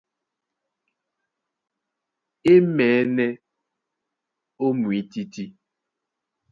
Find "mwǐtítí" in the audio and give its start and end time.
4.79-5.45